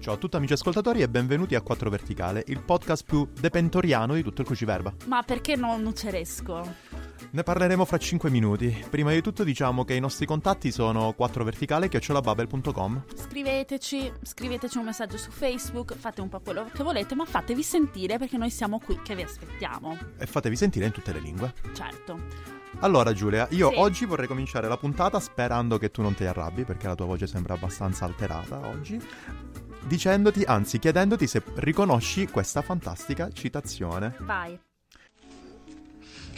[0.00, 4.22] Ciao a tutti amici ascoltatori e benvenuti a Quattro Verticale, il podcast più depentoriano di
[4.22, 4.94] tutto il Cruciverba.
[5.06, 6.74] Ma perché non nuceresco?
[7.30, 8.84] Ne parleremo fra 5 minuti.
[8.88, 15.30] Prima di tutto diciamo che i nostri contatti sono 4verticale.com Scriveteci, scriveteci un messaggio su
[15.30, 19.14] Facebook, fate un po' quello che volete, ma fatevi sentire perché noi siamo qui che
[19.14, 19.96] vi aspettiamo.
[20.16, 21.52] E fatevi sentire in tutte le lingue.
[21.74, 22.18] Certo.
[22.80, 23.76] Allora Giulia, io Sì.
[23.78, 27.26] oggi vorrei cominciare la puntata sperando che tu non ti arrabbi perché la tua voce
[27.26, 29.00] sembra abbastanza alterata oggi.
[29.86, 34.16] Dicendoti, anzi chiedendoti se riconosci questa fantastica citazione.
[34.20, 34.58] Vai.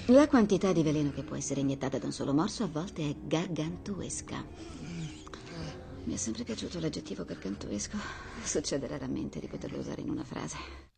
[0.06, 3.14] La quantità di veleno che può essere iniettata da un solo morso a volte è
[3.22, 4.44] gargantuesca.
[6.04, 7.96] Mi è sempre piaciuto l'aggettivo gargantuesco.
[8.42, 10.89] Succede raramente di poterlo usare in una frase.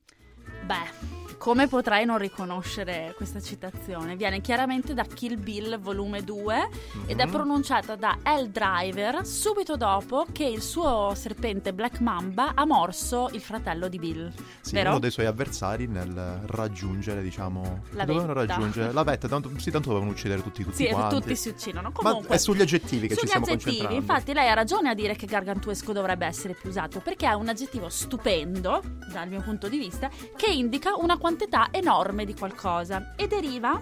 [0.65, 4.15] Beh, come potrai non riconoscere questa citazione?
[4.15, 6.69] Viene chiaramente da Kill Bill volume 2
[7.07, 7.31] ed è Mhm.
[7.33, 8.47] pronunciata da L.
[8.49, 14.33] Driver subito dopo che il suo serpente Black Mamba ha morso il fratello di Bill.
[14.61, 14.91] Sì, Vero?
[14.91, 17.83] uno dei suoi avversari nel raggiungere, diciamo...
[17.91, 18.55] La dovevano vetta.
[18.55, 21.15] raggiungere la vetta, tanto, sì, tanto dovevano uccidere tutti, tutti Sì, quanti.
[21.17, 21.89] tutti si uccidono.
[21.89, 24.01] Ma Comunque, è sugli aggettivi che Sugli ci stiamo aggettivi, concentrando.
[24.13, 27.49] infatti lei ha ragione a dire che gargantuesco dovrebbe essere più usato perché è un
[27.49, 28.81] aggettivo stupendo,
[29.13, 33.81] dal mio punto di vista, che indica una quantità enorme di qualcosa e deriva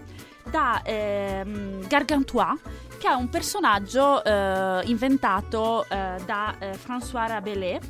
[0.48, 2.56] da ehm, Gargantua,
[2.98, 7.80] che è un personaggio eh, inventato eh, da eh, François Rabelais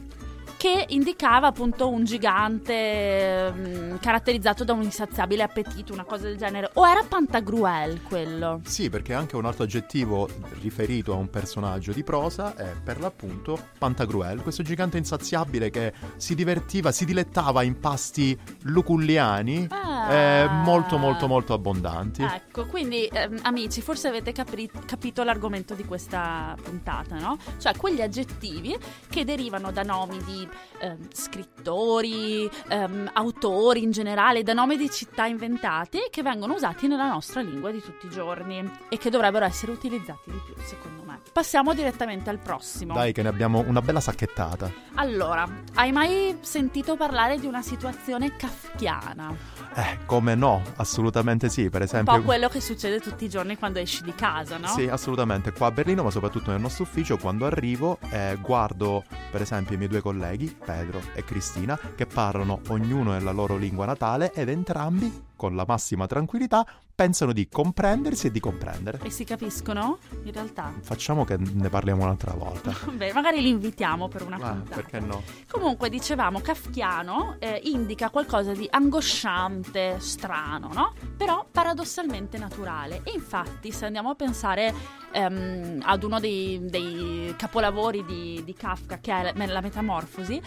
[0.60, 6.68] che indicava appunto un gigante ehm, caratterizzato da un insaziabile appetito, una cosa del genere.
[6.74, 8.60] O era Pantagruel quello?
[8.64, 10.28] Sì, perché anche un altro aggettivo
[10.60, 16.34] riferito a un personaggio di prosa è per l'appunto Pantagruel, questo gigante insaziabile che si
[16.34, 20.12] divertiva, si dilettava in pasti luculliani Ah.
[20.12, 22.22] eh, molto molto molto abbondanti.
[22.22, 27.38] Ecco, quindi ehm, amici, forse avete capri- capito l'argomento di questa puntata, no?
[27.58, 28.76] Cioè quegli aggettivi
[29.08, 30.48] che derivano da nomi di
[30.80, 37.08] ehm, scrittori, ehm, autori in generale, da nomi di città inventati che vengono usati nella
[37.08, 41.20] nostra lingua di tutti i giorni e che dovrebbero essere utilizzati di più, secondo me.
[41.32, 42.94] Passiamo direttamente al prossimo.
[42.94, 44.70] Dai che ne abbiamo una bella sacchettata.
[44.94, 49.34] Allora, hai mai sentito parlare di una situazione kafkiana?
[49.74, 52.16] Eh, come no, assolutamente sì, per Un esempio...
[52.16, 54.66] po' quello che succede tutti i giorni quando esci di casa, no?
[54.68, 55.52] Sì, assolutamente.
[55.52, 59.78] Qua a Berlino, ma soprattutto nel nostro ufficio, quando arrivo, eh, guardo per esempio i
[59.78, 65.28] miei due colleghi, Pedro e Cristina, che parlano ognuno nella loro lingua natale ed entrambi,
[65.40, 69.00] con la massima tranquillità, pensano di comprendersi e di comprendere.
[69.02, 69.96] E si capiscono?
[70.24, 70.70] In realtà.
[70.82, 72.74] Facciamo che ne parliamo un'altra volta.
[72.94, 74.74] Beh, magari li invitiamo per una Ah, puntata.
[74.74, 75.22] perché no?
[75.50, 80.92] Comunque, dicevamo, kafkiano eh, indica qualcosa di angosciante, strano, no?
[81.16, 83.00] Però paradossalmente naturale.
[83.04, 84.74] E infatti, se andiamo a pensare
[85.12, 90.38] ehm, ad uno dei, dei capolavori di, di Kafka, che è la, la Metamorfosi,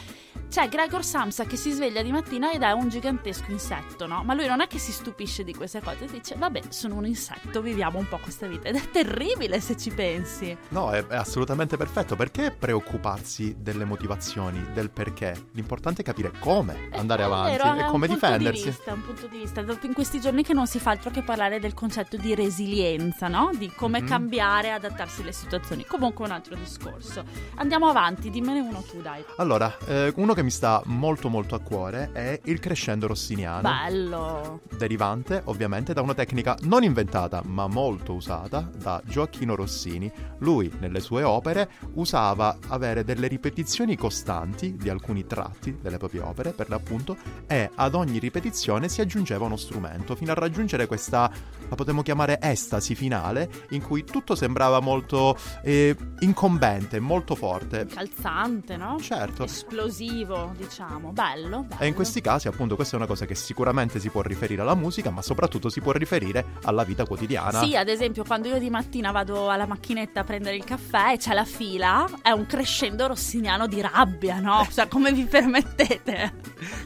[0.54, 4.22] c'è Gregor Samsa che si sveglia di mattina ed è un gigantesco insetto, no?
[4.24, 7.60] Ma lui non è che si stupisce di queste cose, dice, vabbè, sono un insetto,
[7.60, 8.68] viviamo un po' questa vita.
[8.68, 10.56] Ed è terribile se ci pensi.
[10.68, 12.16] No, è, è assolutamente perfetto.
[12.16, 15.48] Perché preoccuparsi delle motivazioni, del perché?
[15.54, 18.64] L'importante è capire come Eh, andare avanti vero, e un come punto difendersi.
[18.66, 19.62] Di vista, un punto di vista.
[19.64, 23.28] Dopo in questi giorni che non si fa altro che parlare del concetto di resilienza,
[23.28, 23.50] no?
[23.58, 24.08] Di come Mhm.
[24.08, 25.84] cambiare, adattarsi alle situazioni.
[25.84, 27.24] Comunque un altro discorso.
[27.56, 29.26] Andiamo avanti, dimmene uno tu, dai.
[29.38, 33.62] Allora, eh, uno che mi sta molto molto a cuore è il crescendo rossiniano.
[33.62, 34.62] Bello.
[34.78, 40.12] derivante ovviamente da una tecnica non inventata ma molto usata da Gioacchino Rossini.
[40.40, 46.52] Lui nelle sue opere usava avere delle ripetizioni costanti di alcuni tratti delle proprie opere
[46.52, 47.16] per l'appunto
[47.48, 51.32] e ad ogni ripetizione si aggiungeva uno strumento fino a raggiungere questa,
[51.70, 57.86] la potremmo chiamare estasi finale in cui tutto sembrava molto eh, incombente, molto forte.
[57.86, 58.98] Calzante, no?
[59.00, 59.44] Certo.
[59.44, 61.12] Esplosivo, diciamo.
[61.12, 61.82] Bello, bello.
[61.82, 64.76] E in questi casi, appunto, questa è una cosa che sicuramente si può riferire alla
[64.76, 67.64] musica, ma soprattutto si può riferire alla vita quotidiana.
[67.64, 71.18] Sì, ad esempio, quando io di mattina vado alla macchinetta a prendere il caffè e
[71.18, 74.68] c'è la fila, è un crescendo rossiniano di rabbia, no?
[74.72, 76.34] Cioè, come vi permettete?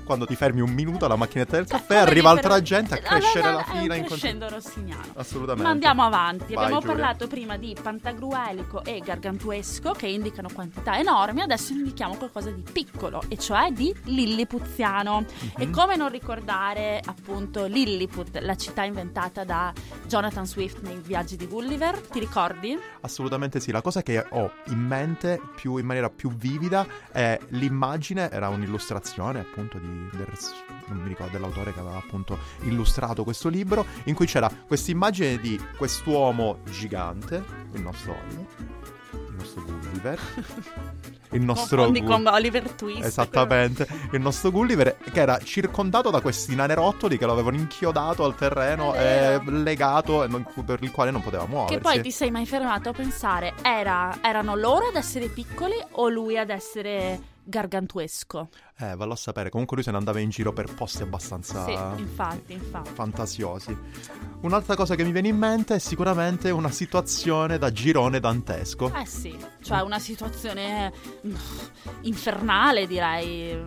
[0.03, 2.97] Quando ti fermi un minuto alla macchinetta del Cioè, caffè, arriva per- altra gente a
[2.97, 5.03] crescere no, la è un fila in crescendo rossiniano.
[5.15, 5.63] Assolutamente.
[5.63, 6.53] Ma andiamo avanti.
[6.53, 6.95] Vai, Abbiamo Giulia.
[6.95, 11.41] parlato prima di pantagruelico e gargantuesco che indicano quantità enormi.
[11.41, 15.25] Adesso indichiamo qualcosa di piccolo, e cioè di lillipuziano.
[15.57, 15.71] E Mhm.
[15.71, 19.73] come non ricordare appunto Lilliput, la città inventata da
[20.05, 21.99] Jonathan Swift nei viaggi di Gulliver?
[21.99, 22.77] Ti ricordi?
[23.01, 23.71] Assolutamente sì.
[23.71, 29.39] La cosa che ho in mente più, in maniera più vivida è l'immagine, era un'illustrazione
[29.39, 30.27] appunto di, del,
[30.87, 35.37] non mi ricordo dell'autore che aveva appunto illustrato questo libro, in cui c'era questa immagine
[35.39, 37.43] di quest'uomo gigante,
[37.73, 40.19] il nostro, il nostro Gulliver,
[41.31, 43.03] il nostro Confondi Gu- con Oliver Twist.
[43.03, 48.35] Esattamente, il nostro Gulliver che era circondato da questi nanerottoli che lo avevano inchiodato al
[48.35, 51.75] terreno e legato e non- per il quale non poteva muoversi.
[51.75, 56.07] Che poi ti sei mai fermato a pensare, era- erano loro ad essere piccoli o
[56.09, 58.49] lui ad essere gargantuesco?
[58.79, 59.49] Eh, vallo a sapere.
[59.49, 61.71] Comunque lui se ne andava in giro per posti abbastanza Sì,
[62.01, 62.89] infatti, infatti.
[62.93, 63.75] fantasiosi.
[64.41, 68.93] Un'altra cosa che mi viene in mente è sicuramente una situazione da girone dantesco.
[68.93, 70.91] Eh sì, cioè una situazione
[71.25, 71.35] mm,
[72.01, 73.57] infernale direi.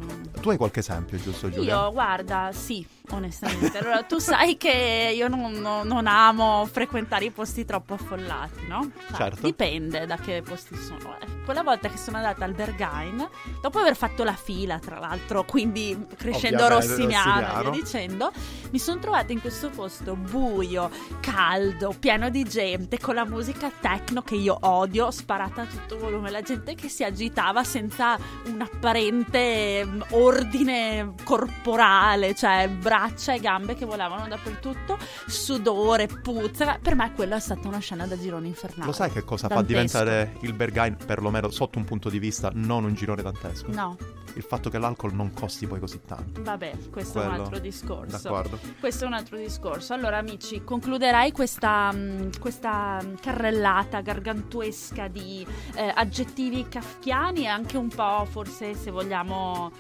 [0.41, 1.75] Tu hai qualche esempio, giusto Giulia?
[1.85, 3.79] Io, guarda, sì, onestamente.
[3.79, 8.91] Allora, tu sai che io non, non- non amo frequentare i posti troppo affollati, no?
[9.09, 9.41] Cioè, Certo.
[9.43, 11.17] Dipende da che posti sono.
[11.21, 13.29] Eh, Quella volta che sono andata al Berghain,
[13.61, 17.71] dopo aver fatto la fila, tra l'altro, quindi crescendo Ovviamente, rossiniano rossiniano.
[17.71, 18.33] via dicendo,
[18.71, 20.91] mi sono trovata in questo posto buio,
[21.21, 26.31] caldo, pieno di gente, con la musica techno che io odio, sparata a tutto volume,
[26.31, 33.75] la gente che si agitava senza un apparente mm, ordine corporale, cioè braccia e gambe
[33.75, 36.79] che volavano dappertutto, sudore, puzza.
[36.81, 38.87] Per me quella è stata una scena da girone infernale.
[38.87, 42.85] Lo sai che cosa fa diventare il Berghain, perlomeno sotto un punto di vista, non
[42.85, 43.71] un girone dantesco?
[43.73, 43.97] No,
[44.35, 46.43] Il fatto che l'alcol non costi poi così tanto.
[46.43, 48.17] vabbè, questo è un Quello- altro discorso.
[48.23, 48.59] D'accordo.
[48.79, 49.93] Questo è un altro discorso.
[49.95, 51.93] Allora, amici, concluderai questa,
[52.39, 55.45] questa carrellata gargantuesca di
[55.75, 59.71] eh, aggettivi kafkiani e anche un po', forse, se vogliamo,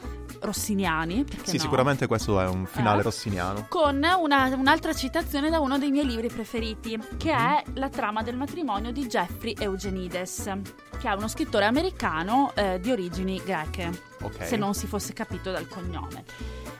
[0.40, 1.24] rossiniani.
[1.42, 1.62] Sì, no?
[1.62, 3.04] sicuramente questo è un finale Eh?
[3.04, 3.66] rossiniano.
[3.68, 8.36] Con una- un'altra citazione da uno dei miei libri preferiti, che è La trama del
[8.36, 10.52] matrimonio di Jeffrey Eugenides,
[10.98, 13.90] che è uno scrittore americano eh, di origini greche
[14.22, 14.44] Ok.
[14.46, 16.24] se non si fosse capito dal cognome.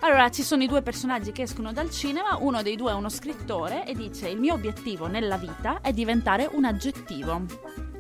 [0.00, 3.08] Allora, ci sono i due personaggi che escono dal cinema, uno dei due è uno
[3.10, 7.42] scrittore e dice il mio obiettivo nella vita è diventare un aggettivo.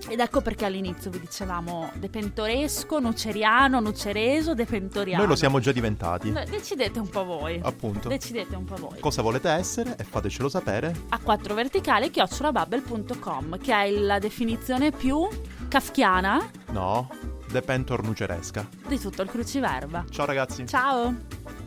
[0.08, 5.18] Ed ecco perché all'inizio vi dicevamo depentoresco, nuceriano, nucereso, depentoriano.
[5.20, 6.30] Noi lo siamo già diventati.
[6.30, 7.60] No, Decidete un po' voi.
[7.62, 8.08] Appunto.
[8.08, 8.98] Decidete un po' voi.
[9.00, 10.94] Cosa volete essere e fatecelo sapere.
[11.10, 15.28] A 4 verticali chiocciolabubble.com che è la definizione più
[15.68, 17.08] kafkiana No,
[17.50, 18.66] depentor nuceresca.
[18.88, 20.04] di tutto il cruciverba.
[20.10, 20.66] Ciao ragazzi.
[20.66, 21.59] Ciao!